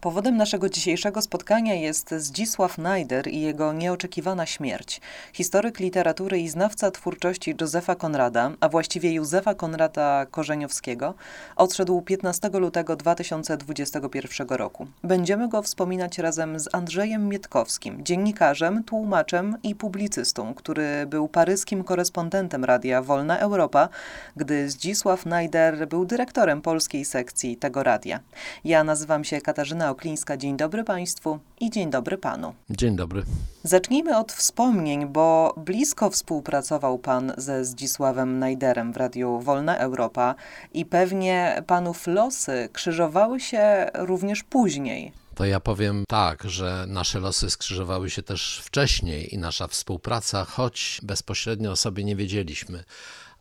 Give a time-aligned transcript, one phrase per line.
[0.00, 5.00] Powodem naszego dzisiejszego spotkania jest Zdzisław Najder i jego nieoczekiwana śmierć.
[5.32, 11.14] Historyk literatury i znawca twórczości Józefa Konrada, a właściwie Józefa Konrada Korzeniowskiego,
[11.56, 14.86] odszedł 15 lutego 2021 roku.
[15.04, 22.64] Będziemy go wspominać razem z Andrzejem Mietkowskim, dziennikarzem, tłumaczem i publicystą, który był paryskim korespondentem
[22.64, 23.88] radia Wolna Europa,
[24.36, 28.20] gdy Zdzisław Najder był dyrektorem polskiej sekcji tego radia.
[28.64, 30.36] Ja nazywam się Katarzyna Oklińska.
[30.36, 32.54] Dzień dobry Państwu i dzień dobry Panu.
[32.70, 33.22] Dzień dobry.
[33.62, 40.34] Zacznijmy od wspomnień, bo blisko współpracował Pan ze Zdzisławem Najderem w Radiu Wolna Europa
[40.74, 45.12] i pewnie Panów losy krzyżowały się również później.
[45.34, 51.00] To ja powiem tak, że nasze losy skrzyżowały się też wcześniej i nasza współpraca, choć
[51.02, 52.84] bezpośrednio o sobie nie wiedzieliśmy.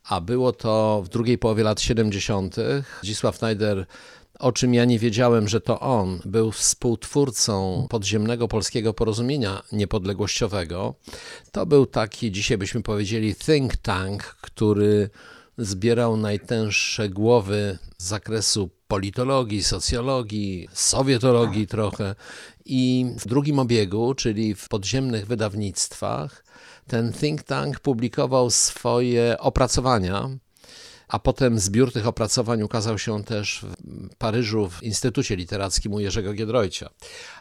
[0.10, 2.56] A było to w drugiej połowie lat 70.
[3.02, 3.86] Zdzisław Najder
[4.40, 10.96] o czym ja nie wiedziałem, że to on był współtwórcą podziemnego polskiego porozumienia niepodległościowego.
[11.52, 15.10] To był taki, dzisiaj byśmy powiedzieli, think tank, który
[15.58, 22.16] zbierał najtęższe głowy z zakresu politologii, socjologii, sowietologii trochę.
[22.66, 26.44] I w drugim obiegu, czyli w podziemnych wydawnictwach,
[26.88, 30.30] ten think tank publikował swoje opracowania
[31.10, 36.34] a potem zbiór tych opracowań ukazał się też w Paryżu w Instytucie Literackim u Jerzego
[36.34, 36.90] Giedroycia.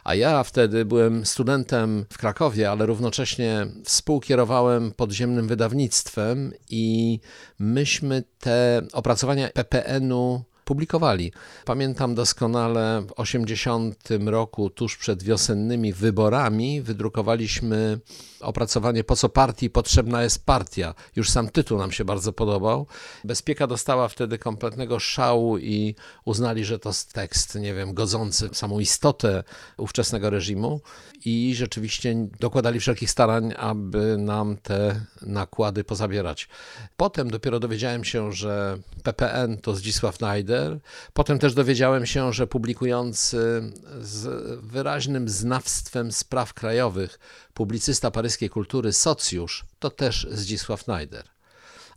[0.03, 7.19] A ja wtedy byłem studentem w Krakowie, ale równocześnie współkierowałem podziemnym wydawnictwem i
[7.59, 11.31] myśmy te opracowania PPN-u publikowali.
[11.65, 17.99] Pamiętam doskonale w 80 roku, tuż przed wiosennymi wyborami, wydrukowaliśmy
[18.41, 20.93] opracowanie Po co partii potrzebna jest partia.
[21.15, 22.87] Już sam tytuł nam się bardzo podobał.
[23.23, 28.79] Bezpieka dostała wtedy kompletnego szału i uznali, że to tekst, nie wiem, godzący w samą
[28.79, 29.43] istotę
[29.77, 30.81] ówczesnego reżimu
[31.25, 36.49] i rzeczywiście dokładali wszelkich starań, aby nam te nakłady pozabierać.
[36.97, 40.79] Potem dopiero dowiedziałem się, że PPN to Zdzisław Najder.
[41.13, 43.71] Potem też dowiedziałem się, że publikujący
[44.01, 44.27] z
[44.63, 47.19] wyraźnym znawstwem spraw krajowych
[47.53, 51.23] publicysta paryskiej kultury, socjusz, to też Zdzisław Najder.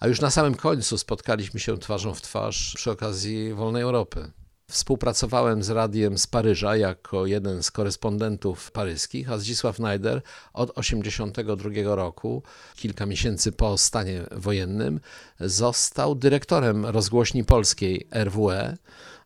[0.01, 4.31] A już na samym końcu spotkaliśmy się twarzą w twarz przy okazji Wolnej Europy.
[4.71, 11.95] Współpracowałem z radiem z Paryża jako jeden z korespondentów paryskich, a Zdzisław Najder od 1982
[11.95, 12.43] roku,
[12.77, 15.01] kilka miesięcy po stanie wojennym,
[15.41, 18.77] został dyrektorem rozgłośni polskiej RWE.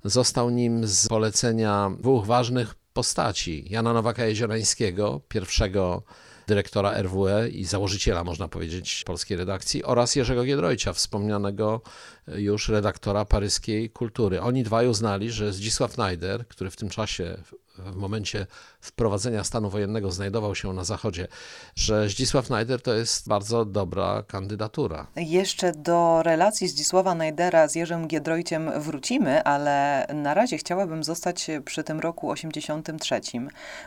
[0.04, 6.02] Został nim z polecenia dwóch ważnych postaci: Jana Nowaka-Jeziorańskiego, pierwszego
[6.46, 11.80] dyrektora RWE i założyciela, można powiedzieć, polskiej redakcji, oraz Jerzego Giedroycia, wspomnianego
[12.28, 14.40] już redaktora paryskiej kultury.
[14.40, 17.36] Oni dwaj uznali, że Zdzisław Najder, który w tym czasie
[17.78, 18.46] w momencie
[18.80, 21.28] wprowadzenia stanu wojennego znajdował się na zachodzie,
[21.74, 25.06] że Zdzisław Najder to jest bardzo dobra kandydatura.
[25.16, 31.84] Jeszcze do relacji Zdzisława Najdera z Jerzym Giedroyciem wrócimy, ale na razie chciałabym zostać przy
[31.84, 33.20] tym roku 83,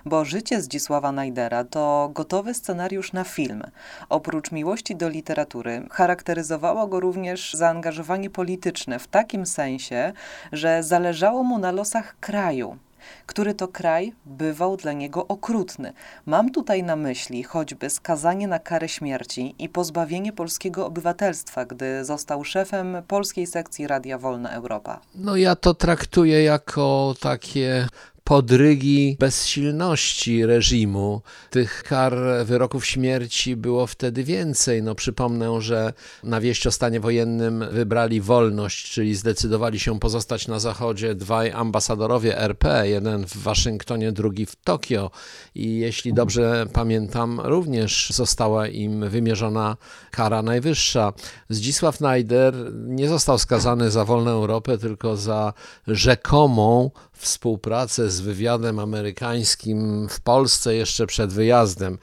[0.06, 3.64] bo życie Zdzisława Najdera to gotowy scenariusz na film.
[4.10, 10.14] Oprócz miłości do literatury charakteryzowało go również zaangażowanie polityczne w takim sensie,
[10.52, 12.78] że zależało mu na losach kraju
[13.26, 15.94] który to kraj bywał dla niego okrutny.
[16.26, 22.44] Mam tutaj na myśli choćby skazanie na karę śmierci i pozbawienie polskiego obywatelstwa, gdy został
[22.44, 25.00] szefem polskiej sekcji Radia Wolna Europa.
[25.16, 27.88] No ja to traktuję jako takie
[28.30, 31.22] podrygi bezsilności reżimu.
[31.50, 34.84] Tych kar wyroków śmierci było wtedy więcej.
[34.84, 40.60] No, przypomnę, że na wieść o stanie wojennym wybrali wolność, czyli zdecydowali się pozostać na
[40.60, 45.12] zachodzie dwaj ambasadorowie RP, jeden w Waszyngtonie, drugi w Tokio.
[45.56, 49.78] I jeśli dobrze pamiętam, również została im wymierzona
[50.12, 51.14] kara najwyższa.
[51.50, 55.54] Zdzisław Najder nie został skazany za wolną Europę, tylko za
[55.88, 61.98] rzekomą współpracę z wywiadem amerykańskim w Polsce jeszcze przed wyjazdem.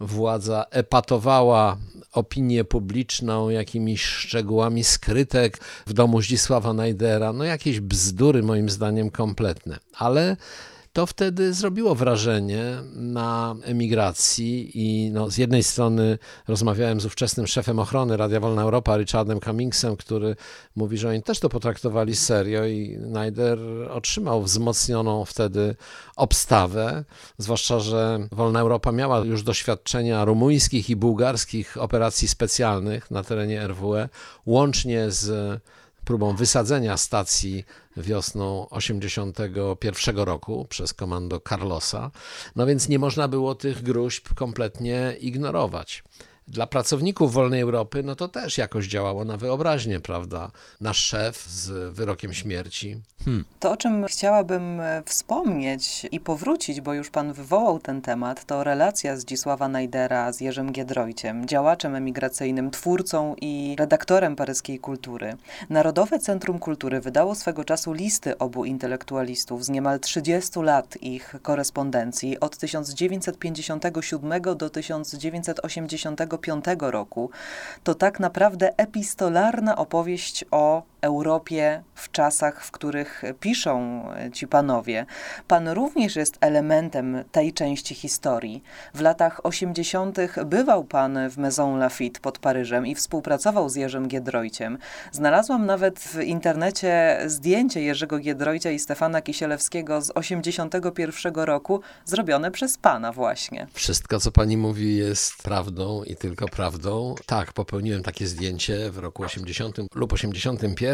[0.00, 1.76] Władza epatowała
[2.12, 7.32] opinię publiczną jakimiś szczegółami skrytek w domu Zdzisława Najdera.
[7.32, 9.78] No jakieś bzdury moim zdaniem kompletne.
[9.98, 10.36] Ale
[10.92, 17.78] to wtedy zrobiło wrażenie na emigracji i no, z jednej strony rozmawiałem z ówczesnym szefem
[17.78, 20.36] ochrony Radia Wolna Europa, Richardem Cummingsem, który
[20.76, 23.58] mówi, że oni też to potraktowali serio i Najder
[23.90, 25.76] otrzymał wzmocnioną wtedy
[26.16, 27.04] obstawę,
[27.38, 34.08] zwłaszcza, że Wolna Europa miała już doświadczenia rumuńskich i bułgarskich operacji specjalnych na terenie RWE,
[34.46, 35.60] łącznie z
[36.10, 37.64] próbą wysadzenia stacji
[37.96, 42.10] wiosną 81 roku przez komando Carlosa.
[42.56, 46.04] No więc nie można było tych gruźb kompletnie ignorować.
[46.50, 50.50] Dla pracowników wolnej Europy, no to też jakoś działało na wyobraźnię, prawda?
[50.80, 53.00] Nasz szef z wyrokiem śmierci.
[53.24, 53.44] Hmm.
[53.60, 58.64] To, o czym chciałabym e, wspomnieć i powrócić, bo już pan wywołał ten temat, to
[58.64, 65.36] relacja Zdzisława Najdera z Jerzym Giedroyciem, działaczem emigracyjnym, twórcą i redaktorem paryskiej kultury.
[65.68, 72.40] Narodowe Centrum Kultury wydało swego czasu listy obu intelektualistów z niemal 30 lat ich korespondencji
[72.40, 74.70] od 1957 do
[76.40, 77.30] 1985 roku,
[77.84, 85.06] to tak naprawdę epistolarna opowieść o Europie w czasach, w których piszą ci panowie.
[85.48, 88.62] Pan również jest elementem tej części historii.
[88.94, 90.18] W latach 80.
[90.46, 94.78] bywał pan w Maison Lafitte pod Paryżem i współpracował z Jerzym Giedroyciem.
[95.12, 102.78] Znalazłam nawet w internecie zdjęcie Jerzego Giedroycia i Stefana Kisielewskiego z 81 roku, zrobione przez
[102.78, 103.66] pana właśnie.
[103.72, 107.14] Wszystko, co pani mówi, jest prawdą i tylko prawdą.
[107.26, 110.89] Tak, popełniłem takie zdjęcie w roku 80 lub 81.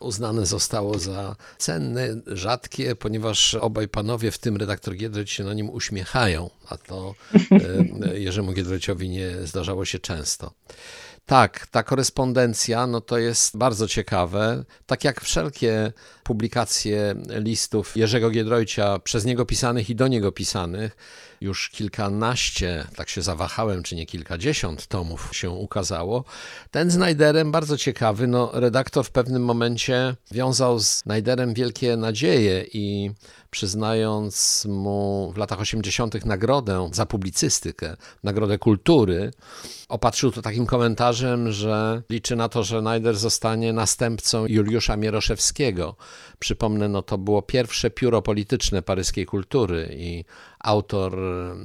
[0.00, 5.70] Uznane zostało za cenne, rzadkie, ponieważ obaj panowie, w tym redaktor Giedroć, się na nim
[5.70, 7.14] uśmiechają, a to
[8.10, 10.52] e, Jerzemu Giedroyciowi nie zdarzało się często.
[11.26, 14.64] Tak, ta korespondencja, no to jest bardzo ciekawe.
[14.86, 15.92] Tak jak wszelkie
[16.22, 20.96] publikacje listów Jerzego Giedroycia, przez niego pisanych i do niego pisanych,
[21.44, 26.24] już kilkanaście, tak się zawahałem, czy nie kilkadziesiąt tomów się ukazało.
[26.70, 28.26] Ten z Najderem bardzo ciekawy.
[28.26, 33.10] No, redaktor w pewnym momencie wiązał z Najderem wielkie nadzieje i
[33.50, 36.24] przyznając mu w latach 80.
[36.24, 39.30] nagrodę za publicystykę, nagrodę kultury,
[39.88, 45.96] opatrzył to takim komentarzem, że liczy na to, że Najder zostanie następcą Juliusza Mieroszewskiego.
[46.38, 50.24] Przypomnę, no to było pierwsze pióro polityczne paryskiej kultury i
[50.64, 51.18] autor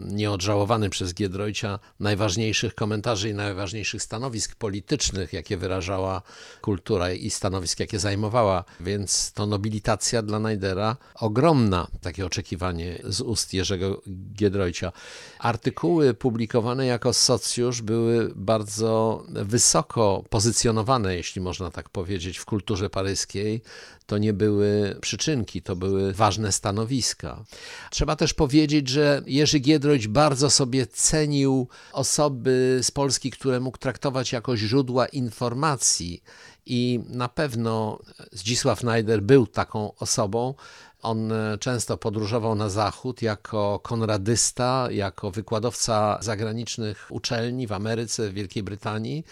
[0.06, 6.22] nieodżałowany przez Giedroycia najważniejszych komentarzy i najważniejszych stanowisk politycznych, jakie wyrażała
[6.62, 8.64] kultura i stanowisk, jakie zajmowała.
[8.80, 14.02] Więc to nobilitacja dla Najdera ogromna, takie oczekiwanie z ust Jerzego
[14.34, 14.92] Giedroycia.
[15.40, 23.62] Artykuły publikowane jako socjusz były bardzo wysoko pozycjonowane, jeśli można tak powiedzieć, w kulturze paryskiej
[24.06, 27.44] to nie były przyczynki, to były ważne stanowiska.
[27.92, 34.32] Trzeba też powiedzieć, że Jerzy Giedroyć bardzo sobie cenił osoby z Polski, które mógł traktować
[34.32, 36.24] jako źródła informacji
[36.66, 38.00] i na pewno
[38.32, 40.54] Zdzisław Najder był taką osobą.
[41.02, 48.64] On często podróżował na zachód jako konradysta, jako wykładowca zagranicznych uczelni w Ameryce, w Wielkiej
[48.64, 49.26] Brytanii.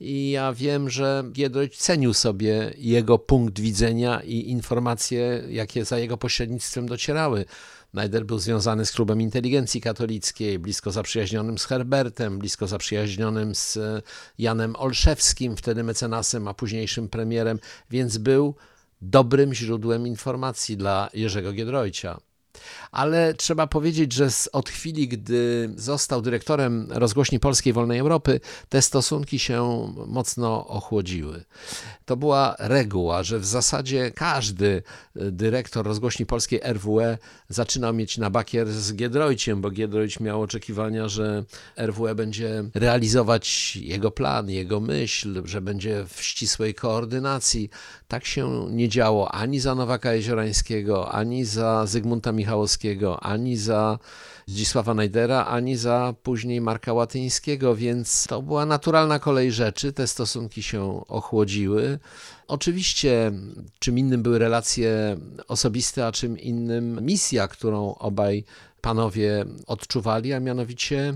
[0.00, 6.16] I ja wiem, że Giedroyć cenił sobie jego punkt widzenia i informacje, jakie za jego
[6.16, 7.44] pośrednictwem docierały.
[7.96, 13.78] Najder był związany z klubem inteligencji katolickiej, blisko zaprzyjaźnionym z Herbertem, blisko zaprzyjaźnionym z
[14.38, 17.58] Janem Olszewskim, wtedy mecenasem, a późniejszym premierem,
[17.90, 18.54] więc był
[19.02, 22.18] dobrym źródłem informacji dla Jerzego Giedroycia.
[22.92, 29.38] Ale trzeba powiedzieć, że od chwili, gdy został dyrektorem rozgłośni Polskiej Wolnej Europy, te stosunki
[29.38, 31.44] się mocno ochłodziły.
[32.04, 34.82] To była reguła, że w zasadzie każdy
[35.14, 41.44] dyrektor rozgłośni polskiej RWE zaczynał mieć na bakier z Giedroyciem, bo Giedroyć miał oczekiwania, że
[41.76, 47.70] RWE będzie realizować jego plan, jego myśl, że będzie w ścisłej koordynacji.
[48.08, 53.98] Tak się nie działo ani za Nowaka Jeziorańskiego, ani za Zygmunta Michałowskiego, ani za
[54.46, 59.92] Zdzisława Najdera, ani za później Marka Łatyńskiego, więc to była naturalna kolej rzeczy.
[59.92, 61.98] Te stosunki się ochłodziły.
[62.48, 63.32] Oczywiście,
[63.78, 65.16] czym innym były relacje
[65.48, 68.44] osobiste, a czym innym misja, którą obaj
[68.80, 71.14] panowie odczuwali, a mianowicie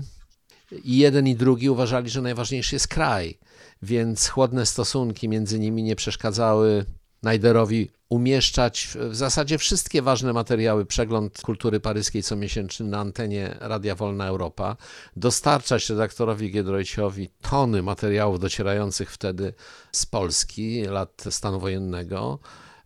[0.83, 3.37] i jeden i drugi uważali, że najważniejszy jest kraj,
[3.81, 6.85] więc chłodne stosunki między nimi nie przeszkadzały
[7.23, 14.27] Najderowi umieszczać w zasadzie wszystkie ważne materiały, przegląd kultury paryskiej comiesięczny na antenie Radia Wolna
[14.27, 14.77] Europa,
[15.15, 19.53] dostarczać redaktorowi Giedroyciowi tony materiałów docierających wtedy
[19.91, 22.39] z Polski, lat stanu wojennego,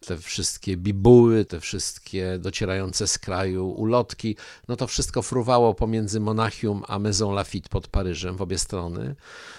[0.05, 4.35] te wszystkie bibuły, te wszystkie docierające z kraju ulotki,
[4.67, 9.15] no to wszystko fruwało pomiędzy Monachium a Maison Lafitte pod Paryżem w obie strony.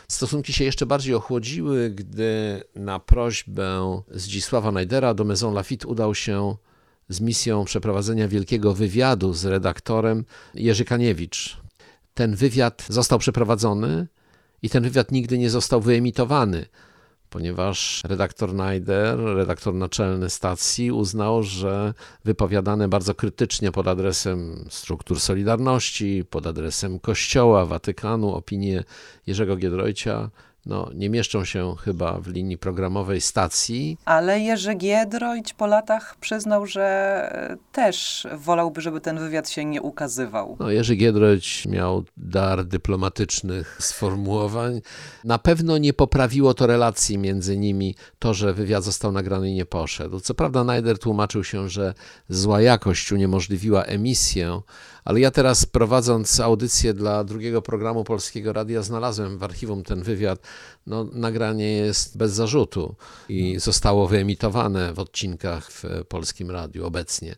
[0.09, 6.57] Stosunki się jeszcze bardziej ochłodziły, gdy na prośbę Zdzisława Najdera do Maison Lafitte udał się
[7.09, 10.25] z misją przeprowadzenia wielkiego wywiadu z redaktorem
[10.55, 11.57] Jerzy Kaniewicz.
[12.15, 14.07] Ten wywiad został przeprowadzony
[14.63, 16.67] i ten wywiad nigdy nie został wyemitowany
[17.37, 26.25] ponieważ redaktor Najder, redaktor naczelny stacji, uznał, że wypowiadane bardzo krytycznie pod adresem struktur Solidarności,
[26.31, 28.85] pod adresem Kościoła, Watykanu opinie
[29.27, 30.31] Jerzego Giedroycia
[30.67, 33.99] no, nie mieszczą się chyba w linii programowej stacji.
[34.05, 40.57] Ale Jerzy Giedroyć po latach przyznał, że też wolałby, żeby ten wywiad się nie ukazywał.
[40.61, 44.81] No, Jerzy Giedroyć miał dar dyplomatycznych sformułowań.
[45.25, 49.67] Na pewno nie poprawiło to relacji między nimi to, że wywiad został nagrany i nie
[49.67, 50.21] poszedł.
[50.21, 51.95] Co prawda Najder tłumaczył się, że
[52.29, 54.61] zła jakość uniemożliwiła emisję,
[55.07, 60.39] ale ja teraz prowadząc audycję dla drugiego programu Polskiego Radia znalazłem w archiwum ten wywiad.
[60.87, 62.95] No, nagranie jest bez zarzutu
[63.29, 67.37] i zostało wyemitowane w odcinkach w Polskim Radiu obecnie.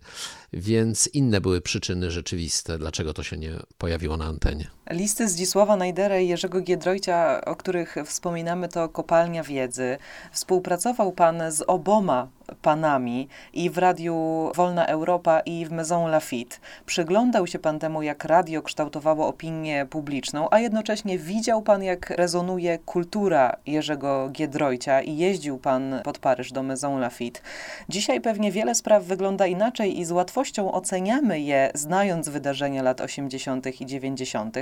[0.52, 4.67] Więc inne były przyczyny rzeczywiste, dlaczego to się nie pojawiło na antenie.
[4.90, 9.99] Listy Zdzisława Najdera i Jerzego Giedroycia, o których wspominamy, to kopalnia wiedzy.
[10.33, 12.28] Współpracował pan z oboma
[12.62, 14.14] panami i w Radiu
[14.55, 16.57] Wolna Europa i w Maison Lafitte.
[16.87, 22.78] Przyglądał się pan temu, jak radio kształtowało opinię publiczną, a jednocześnie widział pan, jak rezonuje
[22.78, 27.40] kultura Jerzego Giedroycia i jeździł pan pod Paryż do Maison Lafitte.
[27.88, 30.38] Dzisiaj pewnie wiele spraw wygląda inaczej i z łatwością
[30.73, 33.80] oceniamy je, znając wydarzenia lat 80.
[33.80, 34.57] i 90.,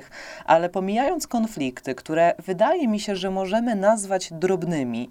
[0.45, 5.11] ale pomijając konflikty, które wydaje mi się, że możemy nazwać drobnymi,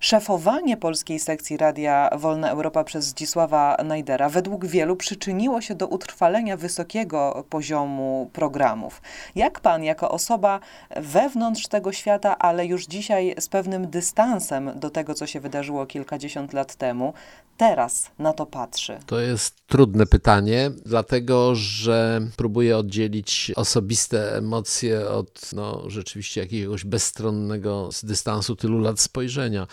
[0.00, 6.56] szefowanie polskiej sekcji Radia Wolna Europa przez Zdzisława Najdera według wielu przyczyniło się do utrwalenia
[6.56, 9.02] wysokiego poziomu programów.
[9.34, 10.60] Jak pan, jako osoba
[10.96, 16.52] wewnątrz tego świata, ale już dzisiaj z pewnym dystansem do tego, co się wydarzyło kilkadziesiąt
[16.52, 17.12] lat temu,
[17.56, 18.98] teraz na to patrzy?
[19.06, 27.88] To jest trudne pytanie, dlatego że próbuję oddzielić osobiste emocje od no, rzeczywiście jakiegoś bezstronnego
[27.92, 29.66] z dystansu tylu lat spojrzenia.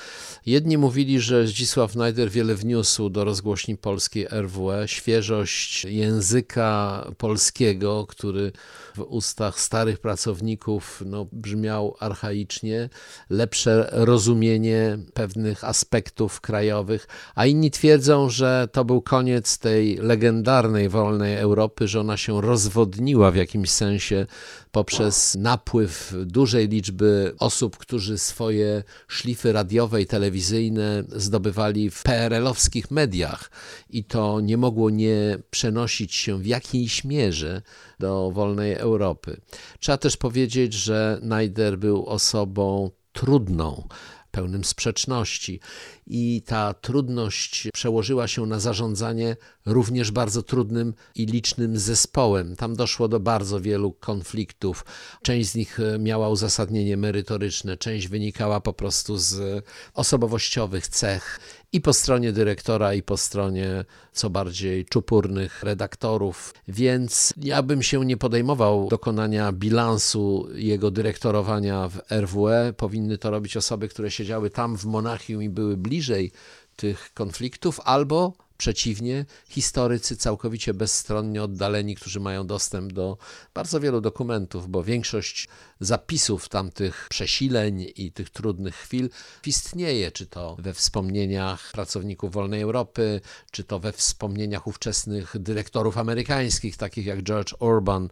[0.45, 8.51] Jedni mówili, że Zdzisław Najder wiele wniósł do rozgłośni polskiej RWE, świeżość języka polskiego, który
[8.95, 12.89] w ustach starych pracowników no, brzmiał archaicznie,
[13.29, 21.35] lepsze rozumienie pewnych aspektów krajowych, a inni twierdzą, że to był koniec tej legendarnej wolnej
[21.37, 24.25] Europy, że ona się rozwodniła w jakimś sensie
[24.71, 33.51] poprzez napływ dużej liczby osób, którzy swoje szlify radiowe i telewizyjne zdobywali w PRL-owskich mediach
[33.89, 37.61] i to nie mogło nie przenosić się w jakiejś mierze
[37.99, 39.41] do wolnej Europy.
[39.79, 43.87] Trzeba też powiedzieć, że Najder był osobą trudną,
[44.31, 45.59] pełnym sprzeczności
[46.07, 49.35] i ta trudność przełożyła się na zarządzanie
[49.65, 52.55] również bardzo trudnym i licznym zespołem.
[52.55, 54.85] Tam doszło do bardzo wielu konfliktów.
[55.21, 61.39] Część z nich e, miała uzasadnienie merytoryczne, część wynikała po prostu z osobowościowych cech
[61.73, 66.53] i po stronie dyrektora, i po stronie co bardziej czupurnych redaktorów.
[66.67, 72.73] Więc ja bym się nie podejmował dokonania bilansu jego dyrektorowania w RWE.
[72.77, 76.31] Powinny to robić osoby, które siedziały tam w Monachium i były bliżej
[76.75, 83.17] tych konfliktów, albo Przeciwnie, historycy całkowicie bezstronnie oddaleni, którzy mają dostęp do
[83.53, 85.47] bardzo wielu dokumentów, bo większość
[85.79, 89.09] zapisów tamtych przesileń i tych trudnych chwil
[89.45, 96.77] istnieje, czy to we wspomnieniach pracowników Wolnej Europy, czy to we wspomnieniach ówczesnych dyrektorów amerykańskich,
[96.77, 98.09] takich jak George Orban,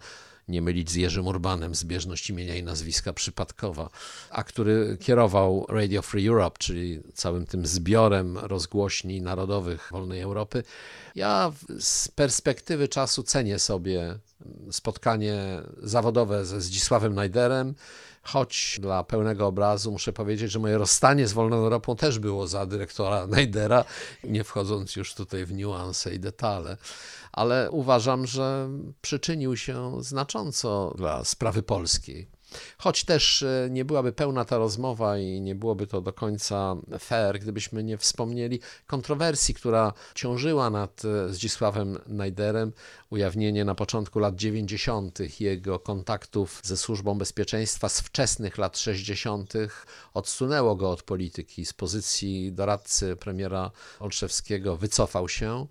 [0.50, 3.90] nie mylić z Jerzym Urbanem, zbieżność imienia i nazwiska przypadkowa,
[4.30, 10.64] a który kierował Radio Free Europe, czyli całym tym zbiorem rozgłośni narodowych wolnej Europy.
[11.16, 14.20] Ja z perspektywy czasu cenię sobie
[14.72, 17.76] spotkanie zawodowe ze Zdzisławem Najderem,
[18.24, 22.66] choć dla pełnego obrazu muszę powiedzieć, że moje rozstanie z Wolną Europą też było za
[22.66, 23.86] dyrektora Najdera,
[24.24, 26.78] nie wchodząc już tutaj w niuanse i detale
[27.32, 28.70] ale uważam, że
[29.02, 32.28] przyczynił się znacząco dla sprawy polskiej.
[32.78, 37.40] Choć też e, nie byłaby pełna ta rozmowa i nie byłoby to do końca fair,
[37.40, 42.72] gdybyśmy nie wspomnieli kontrowersji, która ciążyła nad e, Zdzisławem Najderem.
[43.10, 45.40] Ujawnienie na początku lat 90.
[45.40, 49.54] jego kontaktów ze służbą bezpieczeństwa z wczesnych lat 60.
[50.14, 51.66] odsunęło go od polityki.
[51.66, 55.68] Z pozycji doradcy premiera Olszewskiego wycofał się.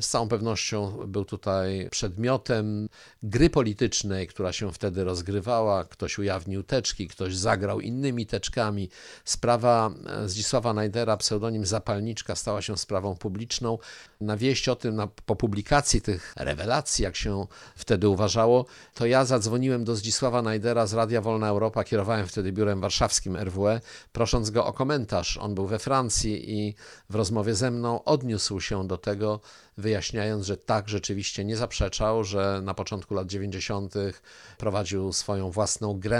[0.00, 2.88] Z całą pewnością był tutaj przedmiotem
[3.22, 5.84] gry politycznej, która się wtedy rozgrywała.
[5.84, 8.88] Ktoś ujawnił teczki, ktoś zagrał innymi teczkami.
[9.24, 13.78] Sprawa e, Zdzisława Najdera, pseudonim Zapalniczka, stała się sprawą publiczną.
[14.20, 19.24] Na wieść o tym, na, po publikacji tych rewelacji, jak się wtedy uważało, to ja
[19.24, 23.80] zadzwoniłem do Zdzisława Najdera z Radia Wolna Europa, kierowałem wtedy biurem warszawskim RWE,
[24.12, 25.36] prosząc go o komentarz.
[25.36, 26.74] On był we Francji i
[27.10, 29.40] w rozmowie ze mną odniósł się do tego,
[29.76, 33.94] wyjaśniając, że tak rzeczywiście nie zaprzeczał, że na początku lat 90.
[34.58, 36.11] prowadził swoją własną grę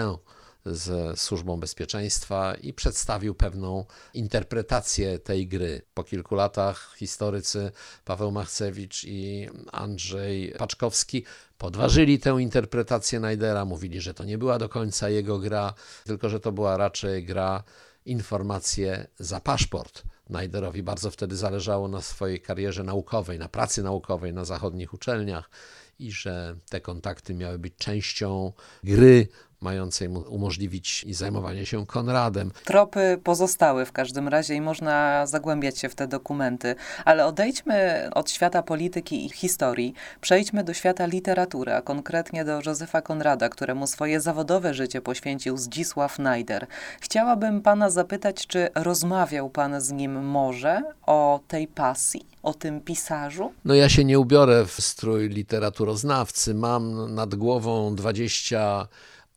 [0.67, 3.85] z Służbą Bezpieczeństwa i przedstawił pewną
[4.15, 5.83] interpretację tej gry.
[5.95, 7.73] Po kilku latach historycy
[8.05, 11.25] Paweł Machcewicz i Andrzej Paczkowski
[11.59, 16.41] podważyli tę interpretację Najdera, mówili, że to nie była do końca jego gra, tylko że
[16.41, 17.63] to była raczej gra
[18.05, 20.03] informacje za paszport.
[20.31, 25.51] Najderowi bardzo wtedy zależało na swojej karierze naukowej, na pracy naukowej na zachodnich uczelniach
[25.99, 28.53] i że te kontakty miały być częścią
[28.85, 29.29] gry
[29.63, 32.51] mającej mu umożliwić i zajmowanie się Konradem.
[32.65, 38.31] Tropy pozostały w każdym razie i można zagłębiać się w te dokumenty, ale odejdźmy od
[38.31, 44.21] świata polityki i historii, przejdźmy do świata literatury, a konkretnie do Józefa Konrada, któremu swoje
[44.21, 46.67] zawodowe życie poświęcił Zdzisław Najder.
[47.01, 52.33] Chciałabym pana zapytać, czy rozmawiał pan z nim może o tej pasji?
[52.43, 53.53] o tym pisarzu?
[53.65, 56.55] No ja się nie ubiorę w strój literaturoznawcy.
[56.55, 58.89] Mam nad głową 20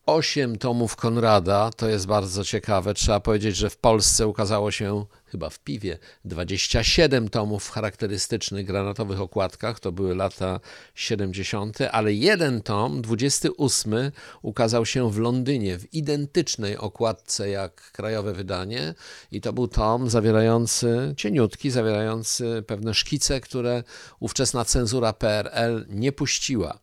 [0.06, 2.94] osiem tomów Konrada, to jest bardzo ciekawe.
[2.94, 9.22] Trzeba powiedzieć, że w Polsce ukazało się chyba w piwie 27 tomów w charakterystycznych granatowych
[9.22, 10.60] okładkach, to były lata
[10.96, 18.94] 70., ale jeden tom, 28, ukazał się w Londynie w identycznej okładce jak krajowe wydanie
[19.32, 23.84] i to był tom zawierający, cieniutki, zawierający pewne szkice, które
[24.20, 26.80] ówczesna cenzura PRL nie puściła.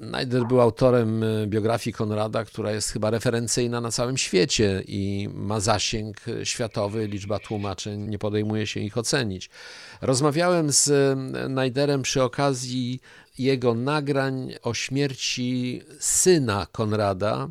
[0.00, 5.60] Najder był autorem e, biografii Konrada, która jest chyba referencyjna na całym świecie i ma
[5.60, 9.50] zasięg światowy, liczba tłumaczeń, nie podejmuje się ich ocenić.
[10.00, 13.00] Rozmawiałem z e, Najderem przy okazji
[13.38, 17.48] jego nagrań o śmierci syna Konrada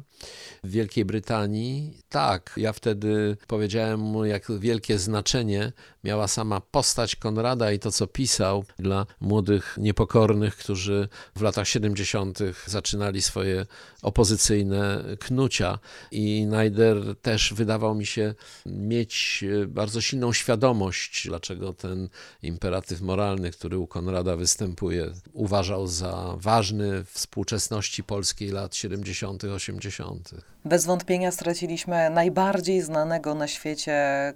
[0.64, 1.98] w Wielkiej Brytanii.
[2.10, 5.72] Tak, ja wtedy powiedziałem mu, jak wielkie znaczenie
[6.04, 12.40] miała sama postać Konrada i to, co pisał dla młodych niepokornych, którzy w latach 70.
[12.66, 13.66] zaczynali swoje
[14.02, 15.80] opozycyjne knucia.
[16.12, 18.34] I Najder też wydawał mi się
[18.66, 22.10] mieć bardzo silną świadomość, dlaczego ten
[22.44, 25.14] imperatyw moralny, który u Konrada występuje,
[25.76, 30.30] uważał za ważny w współczesności polskiej lat 70., 80.
[30.66, 33.94] Bez wątpienia straciliśmy najbardziej znanego na świecie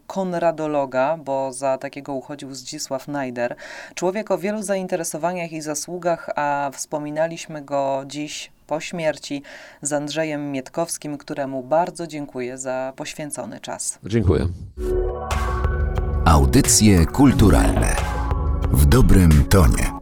[0.07, 3.55] konradologa, bo za takiego uchodził Zdzisław Najder.
[3.95, 9.43] Człowiek o wielu zainteresowaniach i zasługach, a wspominaliśmy go dziś po śmierci
[9.81, 13.99] z Andrzejem Mietkowskim, któremu bardzo dziękuję za poświęcony czas.
[14.03, 14.47] Dziękuję.
[16.25, 17.95] Audycje kulturalne
[18.71, 19.98] w dobrym tonie.